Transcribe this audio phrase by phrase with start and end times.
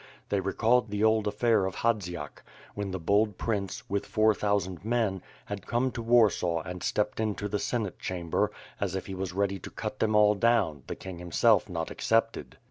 [0.29, 2.41] They recalled the old affair of Hadziach;
[2.73, 7.47] when the bold prince, with four thousand' men, had come to Warsaw and stepped into
[7.47, 11.19] the Senate chamber, as if he was ready to cut them all down, the king
[11.19, 12.57] himself not excepted.